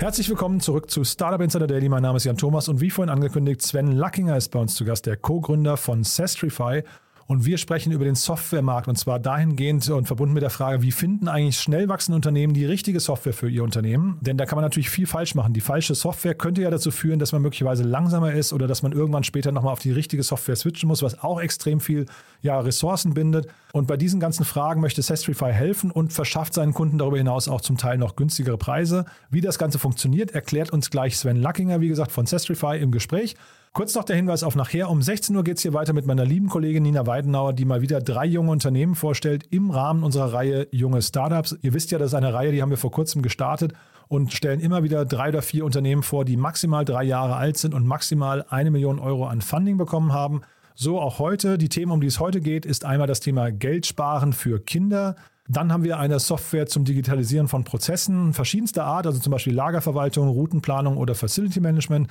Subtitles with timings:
[0.00, 1.90] Herzlich willkommen zurück zu Startup Insider Daily.
[1.90, 4.86] Mein Name ist Jan Thomas und wie vorhin angekündigt, Sven Lackinger ist bei uns zu
[4.86, 6.84] Gast, der Co-Gründer von Sestrify.
[7.30, 10.90] Und wir sprechen über den Softwaremarkt und zwar dahingehend und verbunden mit der Frage, wie
[10.90, 14.18] finden eigentlich schnell wachsende Unternehmen die richtige Software für ihr Unternehmen?
[14.20, 15.52] Denn da kann man natürlich viel falsch machen.
[15.52, 18.90] Die falsche Software könnte ja dazu führen, dass man möglicherweise langsamer ist oder dass man
[18.90, 22.06] irgendwann später nochmal auf die richtige Software switchen muss, was auch extrem viel
[22.42, 23.46] ja, Ressourcen bindet.
[23.72, 27.60] Und bei diesen ganzen Fragen möchte Sestrify helfen und verschafft seinen Kunden darüber hinaus auch
[27.60, 29.04] zum Teil noch günstigere Preise.
[29.30, 33.36] Wie das Ganze funktioniert, erklärt uns gleich Sven Lackinger, wie gesagt, von Sestrify im Gespräch.
[33.72, 34.90] Kurz noch der Hinweis auf nachher.
[34.90, 37.82] Um 16 Uhr geht es hier weiter mit meiner lieben Kollegin Nina Weidenauer, die mal
[37.82, 41.56] wieder drei junge Unternehmen vorstellt im Rahmen unserer Reihe Junge Startups.
[41.62, 43.72] Ihr wisst ja, das ist eine Reihe, die haben wir vor kurzem gestartet
[44.08, 47.72] und stellen immer wieder drei oder vier Unternehmen vor, die maximal drei Jahre alt sind
[47.72, 50.40] und maximal eine Million Euro an Funding bekommen haben.
[50.74, 51.56] So auch heute.
[51.56, 55.14] Die Themen, um die es heute geht, ist einmal das Thema Geld sparen für Kinder.
[55.46, 60.28] Dann haben wir eine Software zum Digitalisieren von Prozessen verschiedenster Art, also zum Beispiel Lagerverwaltung,
[60.28, 62.08] Routenplanung oder Facility Management.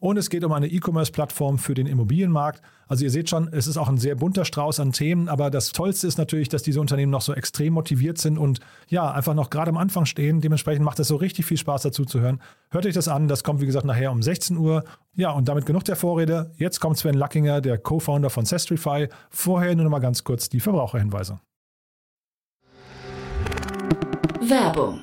[0.00, 2.62] Und es geht um eine E-Commerce-Plattform für den Immobilienmarkt.
[2.86, 5.72] Also ihr seht schon, es ist auch ein sehr bunter Strauß an Themen, aber das
[5.72, 9.50] Tollste ist natürlich, dass diese Unternehmen noch so extrem motiviert sind und ja, einfach noch
[9.50, 10.40] gerade am Anfang stehen.
[10.40, 12.40] Dementsprechend macht es so richtig viel Spaß dazu zu hören.
[12.70, 14.84] Hört euch das an, das kommt wie gesagt nachher um 16 Uhr.
[15.14, 16.52] Ja, und damit genug der Vorrede.
[16.56, 19.08] Jetzt kommt Sven Lackinger, der Co-Founder von Sestrify.
[19.30, 21.40] Vorher nur noch mal ganz kurz die Verbraucherhinweise.
[24.40, 25.02] Werbung.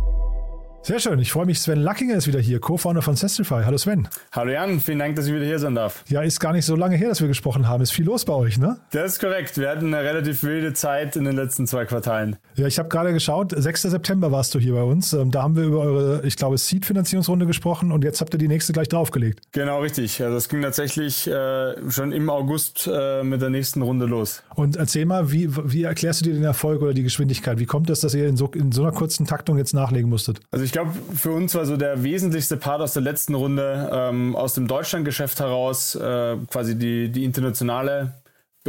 [0.83, 1.19] Sehr schön.
[1.19, 1.61] Ich freue mich.
[1.61, 3.61] Sven Lackinger ist wieder hier, Co-Founder von Sestrify.
[3.65, 4.07] Hallo Sven.
[4.31, 6.03] Hallo Jan, vielen Dank, dass ich wieder hier sein darf.
[6.09, 7.83] Ja, ist gar nicht so lange her, dass wir gesprochen haben.
[7.83, 8.77] Ist viel los bei euch, ne?
[8.89, 9.59] Das ist korrekt.
[9.59, 12.35] Wir hatten eine relativ wilde Zeit in den letzten zwei Quartalen.
[12.55, 13.53] Ja, ich habe gerade geschaut.
[13.55, 13.83] 6.
[13.83, 15.13] September warst du hier bei uns.
[15.13, 18.47] Ähm, Da haben wir über eure, ich glaube, Seed-Finanzierungsrunde gesprochen und jetzt habt ihr die
[18.47, 19.41] nächste gleich draufgelegt.
[19.51, 20.21] Genau, richtig.
[20.23, 24.41] Also es ging tatsächlich äh, schon im August äh, mit der nächsten Runde los.
[24.55, 27.59] Und erzähl mal, wie, wie erklärst du dir den Erfolg oder die Geschwindigkeit?
[27.59, 30.39] Wie kommt es, dass ihr in so, in so einer kurzen Taktung jetzt nachlegen musstet?
[30.49, 34.35] Also ich glaube, für uns war so der wesentlichste Part aus der letzten Runde ähm,
[34.35, 38.13] aus dem Deutschlandgeschäft heraus äh, quasi die, die internationale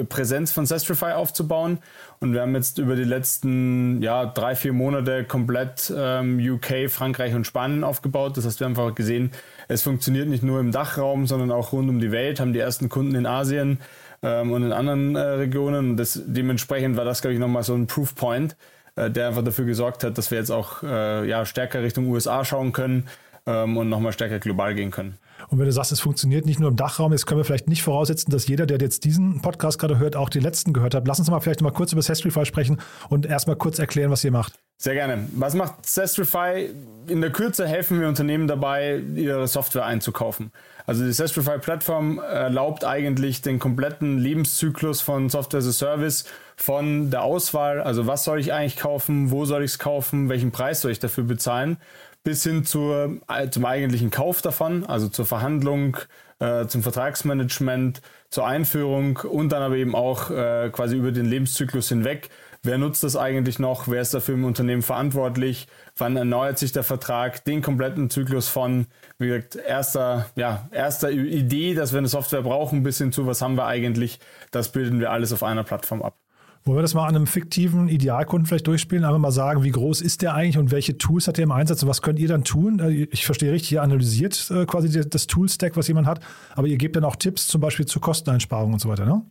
[0.09, 1.79] Präsenz von Sestrify aufzubauen.
[2.19, 7.35] Und wir haben jetzt über die letzten ja, drei, vier Monate komplett ähm, UK, Frankreich
[7.35, 8.37] und Spanien aufgebaut.
[8.37, 9.33] Das heißt, wir haben einfach gesehen,
[9.69, 12.89] es funktioniert nicht nur im Dachraum, sondern auch rund um die Welt, haben die ersten
[12.89, 13.81] Kunden in Asien
[14.23, 15.99] ähm, und in anderen äh, Regionen.
[15.99, 18.57] Das, dementsprechend war das, glaube ich, nochmal so ein Proof Point,
[18.97, 22.73] der einfach dafür gesorgt hat, dass wir jetzt auch äh, ja, stärker Richtung USA schauen
[22.73, 23.09] können
[23.47, 25.19] ähm, und nochmal stärker global gehen können.
[25.49, 27.83] Und wenn du sagst, es funktioniert nicht nur im Dachraum, jetzt können wir vielleicht nicht
[27.83, 31.07] voraussetzen, dass jeder, der jetzt diesen Podcast gerade hört, auch die letzten gehört hat.
[31.07, 34.31] Lass uns mal vielleicht mal kurz über Sestrify sprechen und erstmal kurz erklären, was ihr
[34.31, 34.55] macht.
[34.79, 35.29] Sehr gerne.
[35.35, 36.71] Was macht Sestrify?
[37.07, 40.53] In der Kürze helfen wir Unternehmen dabei, ihre Software einzukaufen.
[40.87, 46.25] Also die Sestrify-Plattform erlaubt eigentlich den kompletten Lebenszyklus von Software as a Service
[46.63, 50.53] von der Auswahl, also was soll ich eigentlich kaufen, wo soll ich es kaufen, welchen
[50.53, 51.77] Preis soll ich dafür bezahlen,
[52.23, 55.97] bis hin zur, äh, zum eigentlichen Kauf davon, also zur Verhandlung,
[56.39, 58.01] äh, zum Vertragsmanagement,
[58.31, 62.31] zur Einführung und dann aber eben auch äh, quasi über den Lebenszyklus hinweg.
[62.63, 63.89] Wer nutzt das eigentlich noch?
[63.89, 65.67] Wer ist dafür im Unternehmen verantwortlich?
[65.97, 67.45] Wann erneuert sich der Vertrag?
[67.45, 68.87] Den kompletten Zyklus von,
[69.19, 73.43] wie gesagt, erster, ja, erster Idee, dass wir eine Software brauchen, bis hin zu, was
[73.43, 74.21] haben wir eigentlich?
[74.53, 76.22] Das bilden wir alles auf einer Plattform ab.
[76.65, 79.05] Wollen wir das mal an einem fiktiven Idealkunden vielleicht durchspielen?
[79.05, 81.83] Einfach mal sagen, wie groß ist der eigentlich und welche Tools hat der im Einsatz
[81.83, 82.79] und was könnt ihr dann tun?
[82.79, 86.21] Äh, Ich verstehe richtig, ihr analysiert äh, quasi das Toolstack, was jemand hat,
[86.55, 89.23] aber ihr gebt dann auch Tipps zum Beispiel zur Kosteneinsparung und so weiter, ne?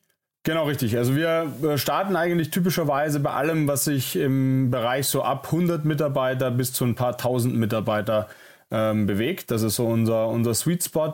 [0.44, 0.98] Genau, richtig.
[0.98, 5.86] Also wir äh, starten eigentlich typischerweise bei allem, was sich im Bereich so ab 100
[5.86, 8.28] Mitarbeiter bis zu ein paar tausend Mitarbeiter
[8.72, 9.52] ähm, bewegt.
[9.52, 11.14] Das ist so unser, unser Sweet Spot.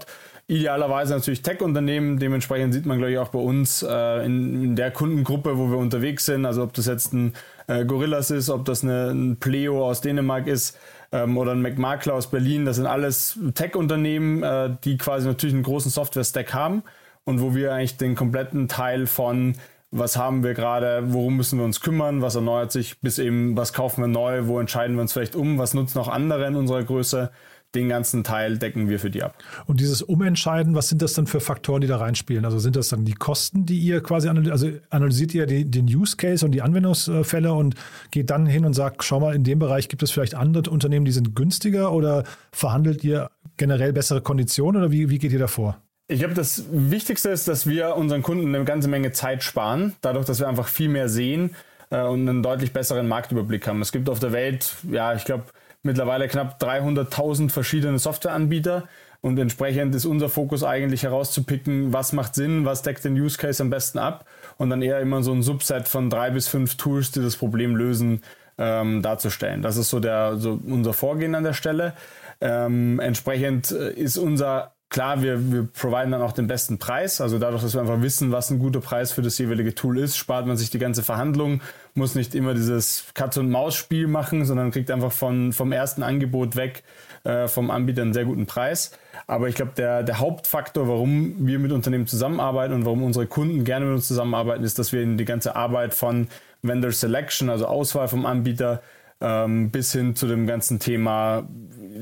[0.50, 2.20] Idealerweise natürlich Tech-Unternehmen.
[2.20, 5.78] Dementsprechend sieht man, glaube ich, auch bei uns äh, in, in, der Kundengruppe, wo wir
[5.78, 6.46] unterwegs sind.
[6.46, 7.34] Also ob das jetzt ein
[7.68, 10.78] äh, Gorillas ist, ob das eine, ein Pleo aus Dänemark ist
[11.12, 12.64] ähm, oder ein McMakler aus Berlin.
[12.64, 16.84] Das sind alles Tech-Unternehmen, äh, die quasi natürlich einen großen Software-Stack haben
[17.26, 19.56] und wo wir eigentlich den kompletten Teil von
[19.92, 23.72] was haben wir gerade, worum müssen wir uns kümmern, was erneuert sich, bis eben, was
[23.72, 26.84] kaufen wir neu, wo entscheiden wir uns vielleicht um, was nutzen auch andere in unserer
[26.84, 27.32] Größe
[27.78, 29.36] den ganzen Teil decken wir für die ab.
[29.66, 32.44] Und dieses Umentscheiden, was sind das dann für Faktoren, die da reinspielen?
[32.44, 35.86] Also sind das dann die Kosten, die ihr quasi analysiert, also analysiert ihr die, den
[35.86, 37.76] Use Case und die Anwendungsfälle und
[38.12, 41.06] geht dann hin und sagt, schau mal, in dem Bereich gibt es vielleicht andere Unternehmen,
[41.06, 45.48] die sind günstiger oder verhandelt ihr generell bessere Konditionen oder wie, wie geht ihr da
[45.48, 45.78] vor?
[46.10, 50.26] Ich glaube, das Wichtigste ist, dass wir unseren Kunden eine ganze Menge Zeit sparen, dadurch,
[50.26, 51.52] dass wir einfach viel mehr sehen
[51.90, 53.82] äh, und einen deutlich besseren Marktüberblick haben.
[53.82, 55.44] Es gibt auf der Welt, ja, ich glaube,
[55.84, 58.88] mittlerweile knapp 300.000 verschiedene Softwareanbieter
[59.22, 63.62] und entsprechend ist unser Fokus eigentlich herauszupicken, was macht Sinn, was deckt den Use Case
[63.62, 64.26] am besten ab
[64.58, 67.76] und dann eher immer so ein Subset von drei bis fünf Tools, die das Problem
[67.76, 68.22] lösen,
[68.58, 69.62] ähm, darzustellen.
[69.62, 71.94] Das ist so, der, so unser Vorgehen an der Stelle.
[72.42, 77.20] Ähm, entsprechend äh, ist unser Klar, wir, wir providen dann auch den besten Preis.
[77.20, 80.16] Also dadurch, dass wir einfach wissen, was ein guter Preis für das jeweilige Tool ist,
[80.16, 81.62] spart man sich die ganze Verhandlung,
[81.98, 86.84] muss nicht immer dieses Katz-und-Maus-Spiel machen, sondern kriegt einfach von, vom ersten Angebot weg
[87.24, 88.92] äh, vom Anbieter einen sehr guten Preis.
[89.28, 93.66] Aber ich glaube, der, der Hauptfaktor, warum wir mit Unternehmen zusammenarbeiten und warum unsere Kunden
[93.66, 96.30] gerne mit uns zusammenarbeiten, ist, dass wir ihnen die ganze Arbeit von
[96.62, 98.82] Vendor Selection, also Auswahl vom Anbieter,
[99.20, 101.48] ähm, bis hin zu dem ganzen Thema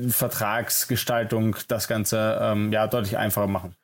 [0.08, 3.74] Vertragsgestaltung das Ganze ähm, ja deutlich einfacher machen.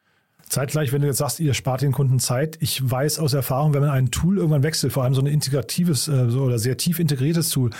[0.53, 3.81] Zeitgleich, wenn du jetzt sagst, ihr spart den Kunden Zeit, ich weiß aus Erfahrung, wenn
[3.81, 6.99] man ein Tool irgendwann wechselt, vor allem so ein integratives äh, so, oder sehr tief
[6.99, 7.71] integriertes Tool,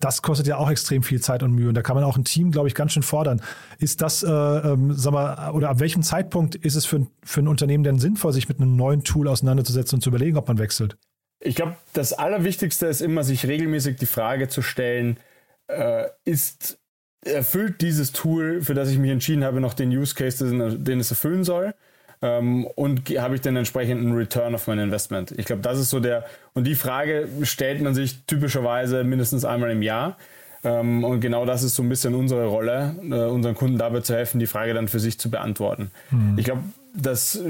[0.00, 1.68] das kostet ja auch extrem viel Zeit und Mühe.
[1.68, 3.42] Und da kann man auch ein Team, glaube ich, ganz schön fordern.
[3.78, 7.48] Ist das, äh, ähm, sag mal, oder ab welchem Zeitpunkt ist es für, für ein
[7.48, 10.96] Unternehmen denn sinnvoll, sich mit einem neuen Tool auseinanderzusetzen und zu überlegen, ob man wechselt?
[11.38, 15.18] Ich glaube, das Allerwichtigste ist immer, sich regelmäßig die Frage zu stellen,
[15.66, 16.78] äh, ist
[17.26, 20.98] erfüllt dieses Tool, für das ich mich entschieden habe, noch den Use Case, den, den
[20.98, 21.74] es erfüllen soll?
[22.22, 25.32] Ähm, und habe ich den entsprechenden Return auf mein Investment?
[25.36, 26.24] Ich glaube, das ist so der,
[26.54, 30.16] und die Frage stellt man sich typischerweise mindestens einmal im Jahr.
[30.64, 34.14] Ähm, und genau das ist so ein bisschen unsere Rolle, äh, unseren Kunden dabei zu
[34.14, 35.90] helfen, die Frage dann für sich zu beantworten.
[36.12, 36.38] Mhm.
[36.38, 36.62] Ich glaube,
[36.94, 37.42] dass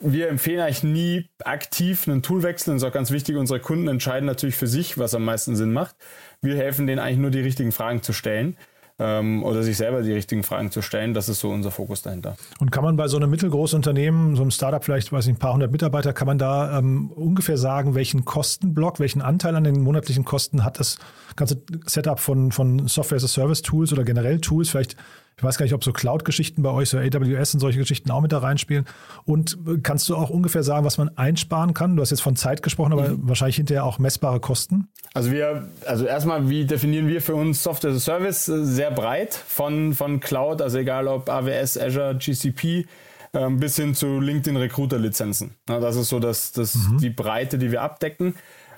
[0.00, 2.74] wir empfehlen eigentlich nie aktiv einen Tool wechseln.
[2.74, 3.36] Das ist auch ganz wichtig.
[3.36, 5.94] Unsere Kunden entscheiden natürlich für sich, was am meisten Sinn macht.
[6.42, 8.56] Wir helfen denen eigentlich nur die richtigen Fragen zu stellen
[8.98, 11.14] ähm, oder sich selber die richtigen Fragen zu stellen.
[11.14, 12.36] Das ist so unser Fokus dahinter.
[12.58, 15.38] Und kann man bei so einem mittelgroßen Unternehmen, so einem Startup vielleicht, weiß nicht, ein
[15.38, 19.82] paar hundert Mitarbeiter, kann man da ähm, ungefähr sagen, welchen Kostenblock, welchen Anteil an den
[19.82, 20.98] monatlichen Kosten hat das
[21.36, 24.70] ganze Setup von, von Software as a Service Tools oder generell Tools?
[24.70, 24.96] Vielleicht
[25.38, 28.22] ich weiß gar nicht, ob so Cloud-Geschichten bei euch, so AWS und solche Geschichten auch
[28.22, 28.86] mit da reinspielen.
[29.26, 31.94] Und kannst du auch ungefähr sagen, was man einsparen kann?
[31.94, 33.28] Du hast jetzt von Zeit gesprochen, aber mhm.
[33.28, 34.88] wahrscheinlich hinterher auch messbare Kosten.
[35.12, 38.46] Also wir, also erstmal, wie definieren wir für uns Software as a Service?
[38.46, 42.86] Sehr breit von, von Cloud, also egal ob AWS, Azure, GCP,
[43.34, 45.50] ähm, bis hin zu LinkedIn Recruiter Lizenzen.
[45.66, 46.96] Das ist so das, das, mhm.
[46.96, 48.36] die Breite, die wir abdecken.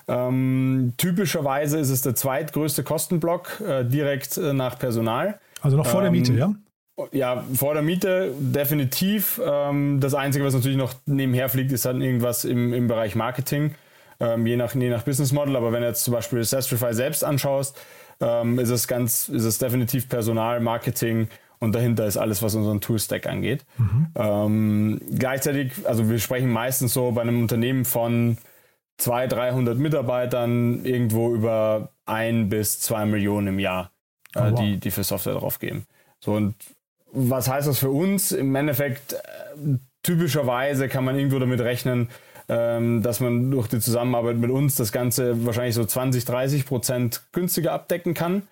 [0.09, 5.39] Ähm, typischerweise ist es der zweitgrößte Kostenblock äh, direkt äh, nach Personal.
[5.61, 6.53] Also noch vor ähm, der Miete, ja?
[7.11, 9.39] Ja, vor der Miete definitiv.
[9.43, 13.73] Ähm, das Einzige, was natürlich noch nebenher fliegt, ist dann irgendwas im, im Bereich Marketing,
[14.19, 15.55] ähm, je, nach, je nach Business Model.
[15.55, 17.79] Aber wenn du jetzt zum Beispiel Sestrify selbst anschaust,
[18.19, 21.29] ähm, ist es ganz, ist es definitiv Personal, Marketing
[21.59, 23.65] und dahinter ist alles, was unseren Tool-Stack angeht.
[23.77, 24.07] Mhm.
[24.15, 28.37] Ähm, gleichzeitig, also wir sprechen meistens so bei einem Unternehmen von
[28.97, 33.91] 200, 300 Mitarbeitern irgendwo über ein bis zwei Millionen im Jahr
[34.35, 34.59] äh, oh, wow.
[34.59, 35.85] die, die für Software drauf geben.
[36.19, 36.55] So, und
[37.11, 38.31] was heißt das für uns?
[38.31, 39.17] Im Endeffekt, äh,
[40.03, 42.09] typischerweise kann man irgendwo damit rechnen,
[42.47, 47.23] ähm, dass man durch die Zusammenarbeit mit uns das Ganze wahrscheinlich so 20, 30 Prozent
[47.31, 48.43] günstiger abdecken kann.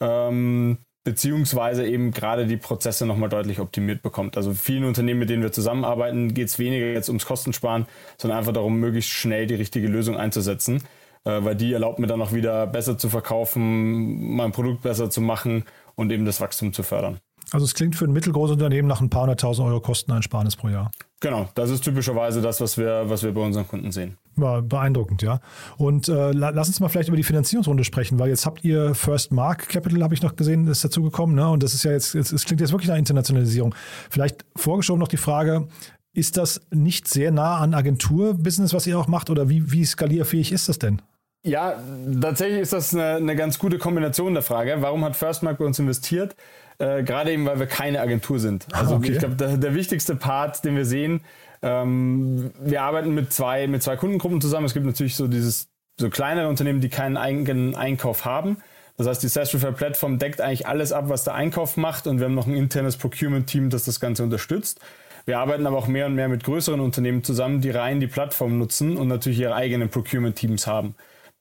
[0.00, 4.38] Ähm, beziehungsweise eben gerade die Prozesse nochmal deutlich optimiert bekommt.
[4.38, 7.86] Also vielen Unternehmen, mit denen wir zusammenarbeiten, geht es weniger jetzt ums Kostensparen,
[8.16, 10.82] sondern einfach darum, möglichst schnell die richtige Lösung einzusetzen
[11.24, 15.64] weil die erlaubt mir dann auch wieder besser zu verkaufen, mein Produkt besser zu machen
[15.94, 17.18] und eben das Wachstum zu fördern.
[17.52, 20.90] Also es klingt für ein mittelgroßes Unternehmen nach ein paar hunderttausend Euro Kosteneinsparnis pro Jahr.
[21.20, 24.16] Genau, das ist typischerweise das, was wir, was wir bei unseren Kunden sehen.
[24.36, 25.40] War beeindruckend, ja.
[25.76, 29.30] Und äh, lass uns mal vielleicht über die Finanzierungsrunde sprechen, weil jetzt habt ihr First
[29.30, 31.48] Mark Capital, habe ich noch gesehen, ist dazu gekommen, ne?
[31.48, 33.74] Und das ist ja jetzt, es klingt jetzt wirklich nach Internationalisierung.
[34.10, 35.68] Vielleicht vorgeschoben noch die Frage,
[36.12, 40.52] ist das nicht sehr nah an Agenturbusiness, was ihr auch macht, oder wie, wie skalierfähig
[40.52, 41.00] ist das denn?
[41.44, 41.78] Ja,
[42.22, 44.76] tatsächlich ist das eine, eine ganz gute Kombination der Frage.
[44.80, 46.34] Warum hat Firstmark bei uns investiert?
[46.78, 48.66] Äh, Gerade eben, weil wir keine Agentur sind.
[48.72, 49.12] Also okay.
[49.12, 51.20] ich glaube, der, der, wichtigste Part, den wir sehen,
[51.60, 54.64] ähm, wir arbeiten mit zwei, mit zwei Kundengruppen zusammen.
[54.64, 55.68] Es gibt natürlich so dieses
[56.00, 58.56] so kleinere Unternehmen, die keinen eigenen Einkauf haben.
[58.96, 62.34] Das heißt, die Sastrify-Plattform deckt eigentlich alles ab, was der Einkauf macht und wir haben
[62.34, 64.80] noch ein internes Procurement-Team, das das Ganze unterstützt.
[65.26, 68.58] Wir arbeiten aber auch mehr und mehr mit größeren Unternehmen zusammen, die rein die Plattform
[68.58, 70.94] nutzen und natürlich ihre eigenen Procurement-Teams haben.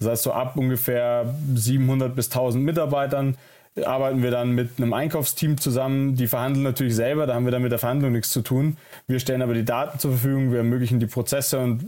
[0.03, 3.37] Das heißt, so ab ungefähr 700 bis 1000 Mitarbeitern
[3.85, 6.15] arbeiten wir dann mit einem Einkaufsteam zusammen.
[6.15, 8.77] Die verhandeln natürlich selber, da haben wir dann mit der Verhandlung nichts zu tun.
[9.07, 11.85] Wir stellen aber die Daten zur Verfügung, wir ermöglichen die Prozesse und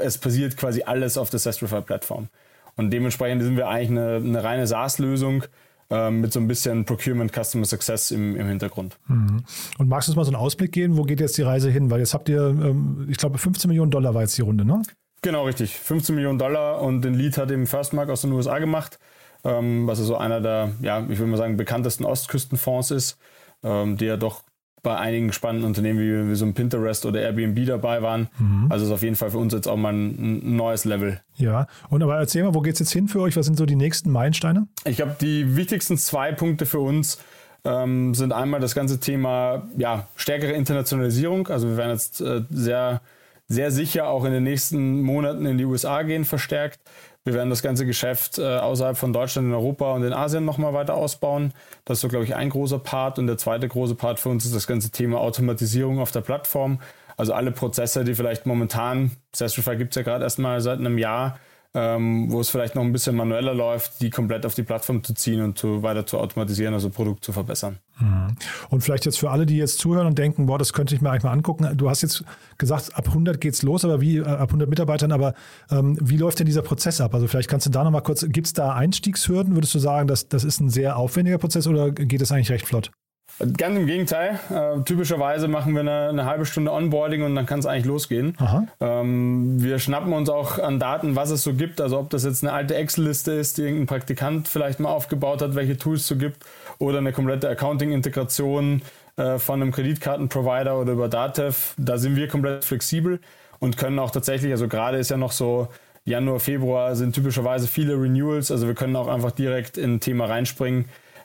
[0.00, 2.28] es passiert quasi alles auf der Sestrify-Plattform.
[2.76, 5.44] Und dementsprechend sind wir eigentlich eine, eine reine SaaS-Lösung
[5.90, 8.96] äh, mit so ein bisschen Procurement Customer Success im, im Hintergrund.
[9.06, 9.44] Mhm.
[9.78, 11.90] Und magst du uns mal so einen Ausblick geben, wo geht jetzt die Reise hin?
[11.90, 14.82] Weil jetzt habt ihr, ähm, ich glaube, 15 Millionen Dollar war jetzt die Runde, ne?
[15.24, 15.74] Genau, richtig.
[15.78, 18.98] 15 Millionen Dollar und den Lead hat eben Firstmark aus den USA gemacht,
[19.42, 23.18] ähm, was also einer der, ja, ich würde mal sagen, bekanntesten Ostküstenfonds ist,
[23.62, 24.42] ähm, die ja doch
[24.82, 28.28] bei einigen spannenden Unternehmen wie, wie so ein Pinterest oder Airbnb dabei waren.
[28.38, 28.66] Mhm.
[28.68, 31.18] Also ist auf jeden Fall für uns jetzt auch mal ein, ein neues Level.
[31.36, 33.34] Ja, und aber erzähl mal, wo geht es jetzt hin für euch?
[33.34, 34.68] Was sind so die nächsten Meilensteine?
[34.84, 37.18] Ich glaube, die wichtigsten zwei Punkte für uns
[37.64, 41.48] ähm, sind einmal das ganze Thema ja, stärkere Internationalisierung.
[41.48, 43.00] Also wir werden jetzt äh, sehr,
[43.48, 46.80] sehr sicher auch in den nächsten Monaten in die USA gehen, verstärkt.
[47.24, 50.74] Wir werden das ganze Geschäft äh, außerhalb von Deutschland, in Europa und in Asien nochmal
[50.74, 51.54] weiter ausbauen.
[51.84, 53.18] Das ist so, glaube ich, ein großer Part.
[53.18, 56.80] Und der zweite große Part für uns ist das ganze Thema Automatisierung auf der Plattform.
[57.16, 60.98] Also alle Prozesse, die vielleicht momentan, Sastrify gibt es ja gerade erst mal seit einem
[60.98, 61.38] Jahr,
[61.74, 65.12] ähm, wo es vielleicht noch ein bisschen manueller läuft, die komplett auf die Plattform zu
[65.12, 67.78] ziehen und zu, weiter zu automatisieren, also Produkt zu verbessern.
[67.98, 68.36] Mhm.
[68.70, 71.10] Und vielleicht jetzt für alle, die jetzt zuhören und denken, boah, das könnte ich mir
[71.10, 71.68] eigentlich mal angucken.
[71.76, 72.24] Du hast jetzt
[72.58, 75.34] gesagt, ab 100 geht's los, aber wie, äh, ab 100 Mitarbeitern, aber
[75.68, 77.12] ähm, wie läuft denn dieser Prozess ab?
[77.12, 79.54] Also vielleicht kannst du da nochmal kurz, gibt es da Einstiegshürden?
[79.54, 82.66] Würdest du sagen, dass das ist ein sehr aufwendiger Prozess oder geht es eigentlich recht
[82.66, 82.92] flott?
[83.38, 84.38] Ganz im Gegenteil.
[84.50, 88.36] Äh, typischerweise machen wir eine, eine, halbe Stunde Onboarding und dann kann es eigentlich losgehen.
[88.80, 91.80] Ähm, wir schnappen uns auch an Daten, was es so gibt.
[91.80, 95.56] Also ob das jetzt eine alte Excel-Liste ist, die irgendein Praktikant vielleicht mal aufgebaut hat,
[95.56, 96.44] welche Tools es so gibt,
[96.78, 98.82] oder eine komplette Accounting-Integration
[99.16, 101.74] äh, von einem Kreditkartenprovider oder über Datev.
[101.76, 103.18] Da sind wir komplett flexibel
[103.58, 105.68] und können auch tatsächlich, also gerade ist ja noch so
[106.04, 108.50] Januar, Februar sind typischerweise viele Renewals.
[108.50, 110.84] Also wir können auch einfach direkt in ein Thema reinspringen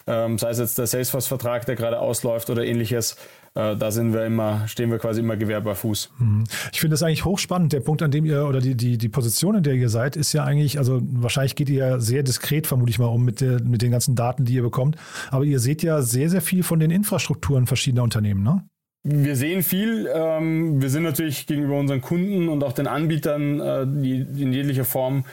[0.10, 3.16] ähm, sei es jetzt der Salesforce-Vertrag, der gerade ausläuft oder ähnliches.
[3.54, 6.12] Äh, da sind wir immer, stehen wir quasi immer Gewehr bei Fuß.
[6.18, 6.46] Mhm.
[6.74, 7.72] Ich finde das eigentlich hochspannend.
[7.74, 10.34] Der Punkt, an dem ihr oder die, die, die Position, in der ihr seid, ist
[10.34, 13.62] ja eigentlich, also wahrscheinlich geht ihr ja sehr diskret, vermute ich mal, um mit, der,
[13.62, 14.96] mit den ganzen Daten, die ihr bekommt.
[15.30, 18.64] Aber ihr seht ja sehr, sehr viel von den Infrastrukturen verschiedener Unternehmen, ne?
[19.04, 20.10] Wir sehen viel.
[20.14, 25.24] Ähm, wir sind natürlich gegenüber unseren Kunden und auch den Anbietern äh, in jeglicher Form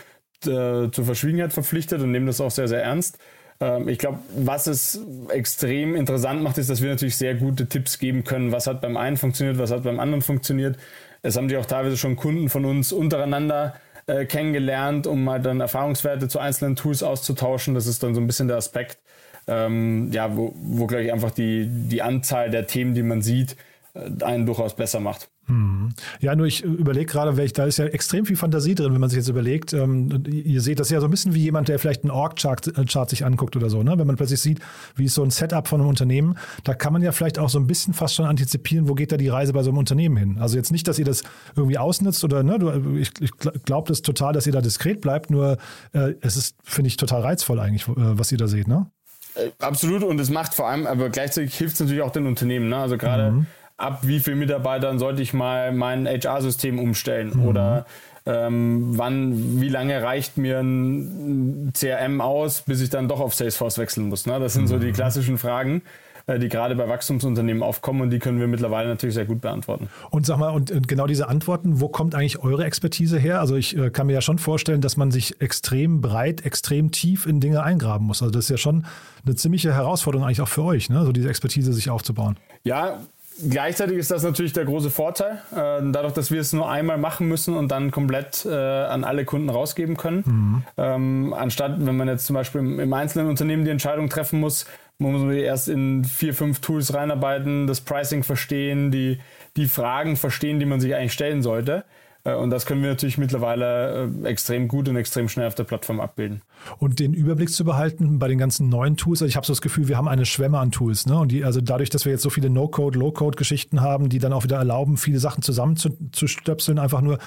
[0.45, 3.18] äh, zur Verschwiegenheit verpflichtet und nehmen das auch sehr, sehr ernst.
[3.60, 7.98] Ähm, ich glaube, was es extrem interessant macht, ist, dass wir natürlich sehr gute Tipps
[7.98, 10.76] geben können, was hat beim einen funktioniert, was hat beim anderen funktioniert.
[11.22, 13.75] Es haben sich auch teilweise schon Kunden von uns untereinander
[14.06, 17.75] äh, kennengelernt, um mal dann Erfahrungswerte zu einzelnen Tools auszutauschen.
[17.75, 18.98] Das ist dann so ein bisschen der Aspekt,
[19.46, 23.56] ähm, ja, wo, wo glaube ich einfach die, die Anzahl der Themen, die man sieht,
[23.94, 25.28] äh, einen durchaus besser macht.
[25.48, 25.90] Hm.
[26.20, 29.18] Ja, nur ich überlege gerade, da ist ja extrem viel Fantasie drin, wenn man sich
[29.18, 29.72] jetzt überlegt.
[29.72, 33.08] Ähm, ihr seht das ja so ein bisschen wie jemand, der vielleicht einen Org-Chart äh,
[33.08, 33.82] sich anguckt oder so.
[33.84, 33.96] Ne?
[33.96, 34.58] Wenn man plötzlich sieht,
[34.96, 37.60] wie ist so ein Setup von einem Unternehmen, da kann man ja vielleicht auch so
[37.60, 40.38] ein bisschen fast schon antizipieren, wo geht da die Reise bei so einem Unternehmen hin.
[40.40, 41.22] Also jetzt nicht, dass ihr das
[41.54, 43.30] irgendwie ausnutzt oder ne, du, ich, ich
[43.64, 45.58] glaube das total, dass ihr da diskret bleibt, nur
[45.92, 48.66] äh, es ist, finde ich, total reizvoll eigentlich, äh, was ihr da seht.
[48.66, 48.90] Ne?
[49.36, 52.68] Äh, absolut und es macht vor allem, aber gleichzeitig hilft es natürlich auch den Unternehmen.
[52.68, 52.78] Ne?
[52.78, 53.46] Also gerade mhm
[53.76, 57.47] ab wie viel Mitarbeitern sollte ich mal mein HR-System umstellen mhm.
[57.47, 57.87] oder
[58.25, 63.78] ähm, wann, wie lange reicht mir ein CRM aus, bis ich dann doch auf Salesforce
[63.78, 64.26] wechseln muss.
[64.26, 64.40] Ne?
[64.40, 64.68] Das sind mhm.
[64.68, 64.95] so die mhm.
[64.95, 65.83] klassischen Fragen
[66.28, 69.88] äh, die gerade bei Wachstumsunternehmen aufkommen und die können wir mittlerweile natürlich sehr gut beantworten.
[70.11, 73.38] Und sag mal, und genau diese Antworten, wo kommt eigentlich eure Expertise her?
[73.38, 77.26] Also ich äh, kann mir ja schon vorstellen, dass man sich extrem breit, extrem tief
[77.26, 78.23] in Dinge eingraben muss.
[78.23, 78.87] Also das ist ja schon
[79.25, 81.04] eine ziemliche Herausforderung eigentlich auch für euch, ne?
[81.04, 82.37] so diese Expertise sich aufzubauen.
[82.64, 82.99] Ja,
[83.48, 87.28] Gleichzeitig ist das natürlich der große Vorteil, äh, dadurch, dass wir es nur einmal machen
[87.28, 90.24] müssen und dann komplett äh, an alle Kunden rausgeben können.
[90.26, 90.62] Mhm.
[90.78, 94.66] Ähm, anstatt, wenn man jetzt zum Beispiel im, im, einzelnen Unternehmen die Entscheidung treffen muss,
[94.98, 99.18] muss man erst in vier, fünf Tools reinarbeiten, das Pricing verstehen, die,
[99.56, 101.84] die Fragen verstehen, die man sich eigentlich stellen sollte.
[102.26, 105.64] Äh, und das können wir natürlich mittlerweile äh, extrem gut und extrem schnell auf der
[105.64, 106.42] Plattform abbilden.
[106.78, 109.61] Und den Überblick zu behalten bei den ganzen neuen Tools, also ich habe so das
[109.61, 111.06] Gefühl, wir haben eine Schwemme an Tools.
[111.06, 111.18] Ne?
[111.18, 114.45] Und die, also dadurch, dass wir jetzt so viele No-Code, Low-Code-Geschichten haben, die dann auch
[114.45, 117.18] wieder erlauben, viele Sachen zusammenzustöpseln, einfach nur,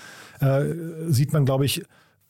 [0.42, 0.66] äh,
[1.08, 1.84] sieht man, glaube ich,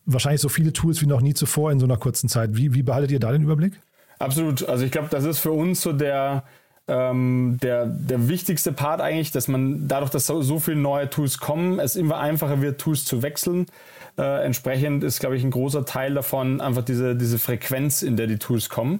[0.06, 2.56] wahrscheinlich so viele Tools wie noch nie zuvor in so einer kurzen Zeit.
[2.56, 3.80] Wie, wie behaltet ihr da den Überblick?
[4.20, 4.68] Absolut.
[4.68, 6.44] Also ich glaube, das ist für uns so der,
[6.90, 11.38] ähm, der, der wichtigste Part eigentlich, dass man dadurch, dass so, so viele neue Tools
[11.38, 13.68] kommen, es immer einfacher wird, Tools zu wechseln.
[14.18, 18.28] Äh, entsprechend ist, glaube ich, ein großer Teil davon einfach diese, diese Frequenz, in der
[18.28, 19.00] die Tools kommen.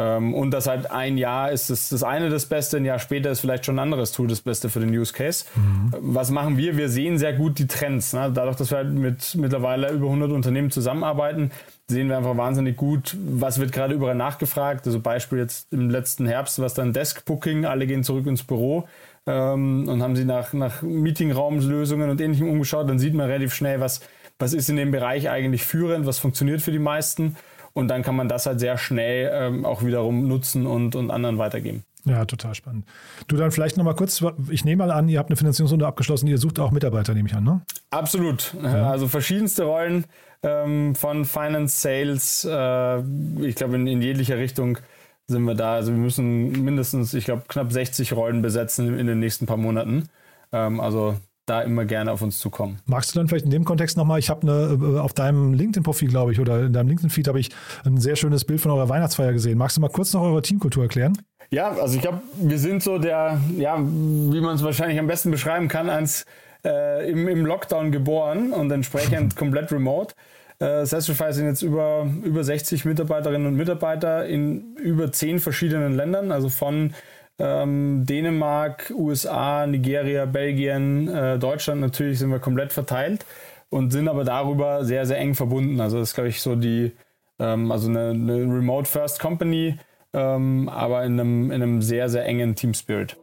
[0.00, 3.30] Ähm, und das halt ein Jahr ist das, das eine das Beste, ein Jahr später
[3.30, 5.44] ist vielleicht schon ein anderes Tool das Beste für den Use Case.
[5.54, 5.94] Mhm.
[6.00, 6.78] Was machen wir?
[6.78, 8.14] Wir sehen sehr gut die Trends.
[8.14, 8.30] Ne?
[8.32, 11.50] Dadurch, dass wir halt mit mittlerweile über 100 Unternehmen zusammenarbeiten,
[11.86, 14.86] sehen wir einfach wahnsinnig gut, was wird gerade überall nachgefragt.
[14.86, 18.88] Also Beispiel jetzt im letzten Herbst, was dann Desk Booking, alle gehen zurück ins Büro
[19.26, 23.80] ähm, und haben sie nach, nach Meetingraumlösungen und ähnlichem umgeschaut, dann sieht man relativ schnell,
[23.80, 24.00] was,
[24.38, 27.36] was ist in dem Bereich eigentlich führend, was funktioniert für die meisten.
[27.72, 31.38] Und dann kann man das halt sehr schnell ähm, auch wiederum nutzen und, und anderen
[31.38, 31.84] weitergeben.
[32.04, 32.86] Ja, total spannend.
[33.28, 36.38] Du dann vielleicht nochmal kurz, ich nehme mal an, ihr habt eine Finanzierungsrunde abgeschlossen, ihr
[36.38, 37.60] sucht auch Mitarbeiter, nehme ich an, ne?
[37.90, 38.54] Absolut.
[38.62, 38.90] Ja.
[38.90, 40.04] Also verschiedenste Rollen
[40.42, 43.00] ähm, von Finance, Sales, äh,
[43.42, 44.78] ich glaube in, in jeglicher Richtung
[45.26, 45.74] sind wir da.
[45.74, 50.08] Also wir müssen mindestens, ich glaube, knapp 60 Rollen besetzen in den nächsten paar Monaten.
[50.52, 51.16] Ähm, also
[51.50, 52.78] da immer gerne auf uns zukommen.
[52.86, 56.08] Magst du dann vielleicht in dem Kontext nochmal, ich habe eine, äh, auf deinem LinkedIn-Profil,
[56.08, 57.50] glaube ich, oder in deinem LinkedIn-Feed habe ich
[57.84, 59.58] ein sehr schönes Bild von eurer Weihnachtsfeier gesehen.
[59.58, 61.18] Magst du mal kurz noch eure Teamkultur erklären?
[61.50, 65.32] Ja, also ich glaube, wir sind so der, ja, wie man es wahrscheinlich am besten
[65.32, 66.24] beschreiben kann, als
[66.64, 70.14] äh, im, im Lockdown geboren und entsprechend komplett remote.
[70.60, 76.30] Äh, Sastrify sind jetzt über, über 60 Mitarbeiterinnen und Mitarbeiter in über 10 verschiedenen Ländern,
[76.30, 76.94] also von
[77.40, 83.24] ähm, Dänemark, USA, Nigeria, Belgien, äh, Deutschland natürlich sind wir komplett verteilt
[83.70, 85.80] und sind aber darüber sehr, sehr eng verbunden.
[85.80, 86.92] Also das ist, glaube ich, so die,
[87.38, 89.78] ähm, also eine, eine Remote First Company,
[90.12, 93.16] ähm, aber in einem, in einem sehr, sehr engen Team Spirit.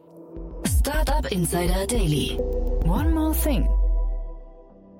[0.66, 2.38] Startup Insider Daily.
[2.84, 3.68] One more thing.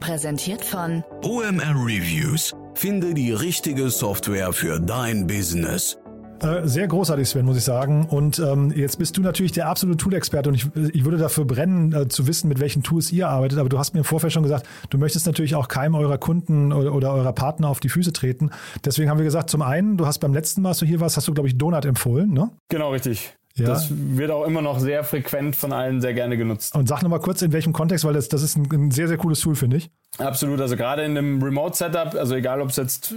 [0.01, 2.55] Präsentiert von OMR Reviews.
[2.75, 5.99] Finde die richtige Software für dein Business.
[6.43, 8.07] Äh, sehr großartig, Sven, muss ich sagen.
[8.07, 11.93] Und ähm, jetzt bist du natürlich der absolute Tool-Experte und ich, ich würde dafür brennen,
[11.93, 13.59] äh, zu wissen, mit welchen Tools ihr arbeitet.
[13.59, 16.73] Aber du hast mir im Vorfeld schon gesagt, du möchtest natürlich auch keinem eurer Kunden
[16.73, 18.51] oder, oder eurer Partner auf die Füße treten.
[18.85, 21.17] Deswegen haben wir gesagt, zum einen, du hast beim letzten Mal, als du hier warst,
[21.17, 22.51] hast du, glaube ich, Donut empfohlen, ne?
[22.69, 23.35] Genau, richtig.
[23.59, 23.67] Ja.
[23.67, 26.75] Das wird auch immer noch sehr frequent von allen sehr gerne genutzt.
[26.77, 29.17] Und sag nochmal kurz, in welchem Kontext, weil das, das ist ein, ein sehr, sehr
[29.17, 29.91] cooles Tool, finde ich.
[30.19, 33.15] Absolut, also gerade in einem Remote-Setup, also egal ob es jetzt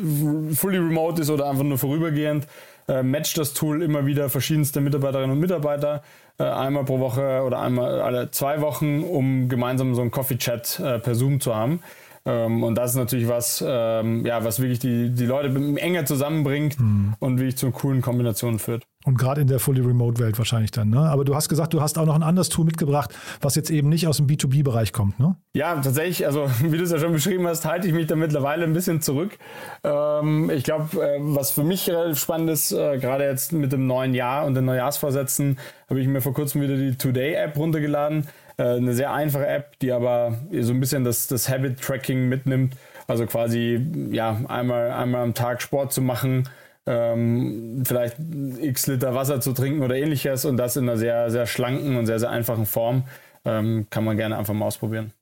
[0.55, 2.47] fully remote ist oder einfach nur vorübergehend,
[2.87, 6.03] äh, matcht das Tool immer wieder verschiedenste Mitarbeiterinnen und Mitarbeiter
[6.37, 10.99] äh, einmal pro Woche oder einmal alle zwei Wochen, um gemeinsam so einen Coffee-Chat äh,
[10.99, 11.81] per Zoom zu haben.
[12.25, 16.79] Ähm, und das ist natürlich was, ähm, ja, was wirklich die, die Leute enger zusammenbringt
[16.79, 17.15] mhm.
[17.19, 18.85] und wirklich zu coolen Kombinationen führt.
[19.03, 20.89] Und gerade in der Fully Remote-Welt wahrscheinlich dann.
[20.89, 20.99] Ne?
[20.99, 23.89] Aber du hast gesagt, du hast auch noch ein anderes Tool mitgebracht, was jetzt eben
[23.89, 25.35] nicht aus dem B2B-Bereich kommt, ne?
[25.53, 28.63] Ja, tatsächlich, also wie du es ja schon beschrieben hast, halte ich mich da mittlerweile
[28.63, 29.37] ein bisschen zurück.
[29.83, 33.87] Ähm, ich glaube, äh, was für mich relativ spannend ist, äh, gerade jetzt mit dem
[33.87, 35.57] neuen Jahr und den Neujahrsvorsätzen,
[35.89, 38.27] habe ich mir vor kurzem wieder die Today-App runtergeladen.
[38.57, 42.75] Äh, eine sehr einfache App, die aber so ein bisschen das, das Habit-Tracking mitnimmt.
[43.07, 46.47] Also quasi ja, einmal, einmal am Tag Sport zu machen,
[46.85, 48.17] ähm, vielleicht
[48.59, 52.05] x Liter Wasser zu trinken oder ähnliches und das in einer sehr, sehr schlanken und
[52.05, 53.03] sehr, sehr einfachen Form.
[53.45, 55.13] Ähm, kann man gerne einfach mal ausprobieren.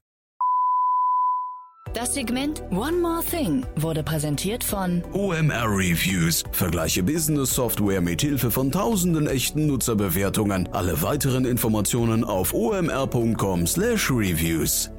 [1.94, 6.44] Das Segment One More Thing wurde präsentiert von OMR Reviews.
[6.52, 10.70] Vergleiche Business Software mit Hilfe von tausenden echten Nutzerbewertungen.
[10.72, 14.92] Alle weiteren Informationen auf omr.com/reviews.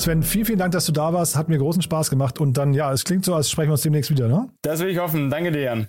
[0.00, 1.36] Sven, vielen, vielen Dank, dass du da warst.
[1.36, 2.40] Hat mir großen Spaß gemacht.
[2.40, 4.48] Und dann, ja, es klingt so, als sprechen wir uns demnächst wieder, ne?
[4.62, 5.28] Das will ich hoffen.
[5.30, 5.88] Danke dir, Jan.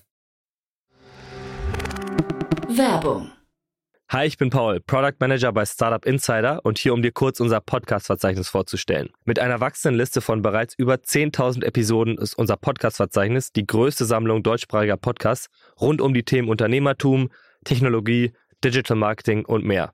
[2.67, 3.31] Werbung
[4.11, 7.61] Hi, ich bin Paul, Product Manager bei Startup Insider und hier, um dir kurz unser
[7.61, 9.07] Podcast-Verzeichnis vorzustellen.
[9.23, 14.43] Mit einer wachsenden Liste von bereits über 10.000 Episoden ist unser Podcast-Verzeichnis die größte Sammlung
[14.43, 15.47] deutschsprachiger Podcasts
[15.79, 17.29] rund um die Themen Unternehmertum,
[17.63, 19.93] Technologie, Digital Marketing und mehr.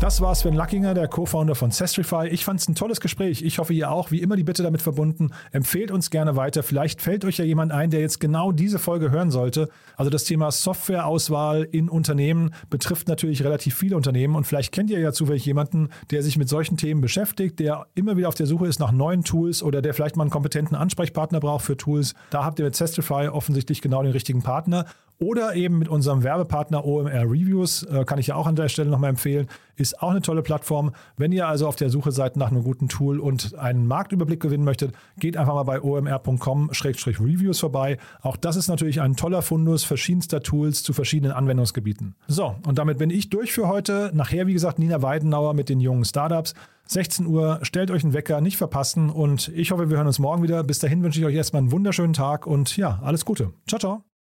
[0.00, 2.28] Das war Sven Lackinger, der Co-Founder von Sestrify.
[2.28, 3.42] Ich fand es ein tolles Gespräch.
[3.42, 4.12] Ich hoffe, ihr auch.
[4.12, 5.32] Wie immer die Bitte damit verbunden.
[5.50, 6.62] Empfehlt uns gerne weiter.
[6.62, 9.68] Vielleicht fällt euch ja jemand ein, der jetzt genau diese Folge hören sollte.
[9.96, 14.36] Also das Thema Softwareauswahl in Unternehmen betrifft natürlich relativ viele Unternehmen.
[14.36, 18.16] Und vielleicht kennt ihr ja zufällig jemanden, der sich mit solchen Themen beschäftigt, der immer
[18.16, 21.40] wieder auf der Suche ist nach neuen Tools oder der vielleicht mal einen kompetenten Ansprechpartner
[21.40, 22.14] braucht für Tools.
[22.30, 24.86] Da habt ihr mit Sestrify offensichtlich genau den richtigen Partner.
[25.20, 28.88] Oder eben mit unserem Werbepartner OMR Reviews, äh, kann ich ja auch an der Stelle
[28.88, 30.92] nochmal empfehlen, ist auch eine tolle Plattform.
[31.16, 34.64] Wenn ihr also auf der Suche seid nach einem guten Tool und einen Marktüberblick gewinnen
[34.64, 37.98] möchtet, geht einfach mal bei omr.com-reviews vorbei.
[38.22, 42.14] Auch das ist natürlich ein toller Fundus verschiedenster Tools zu verschiedenen Anwendungsgebieten.
[42.28, 44.12] So, und damit bin ich durch für heute.
[44.14, 46.54] Nachher, wie gesagt, Nina Weidenauer mit den jungen Startups.
[46.86, 50.42] 16 Uhr, stellt euch einen Wecker, nicht verpassen und ich hoffe, wir hören uns morgen
[50.42, 50.62] wieder.
[50.62, 53.52] Bis dahin wünsche ich euch erstmal einen wunderschönen Tag und ja, alles Gute.
[53.66, 54.07] Ciao, ciao.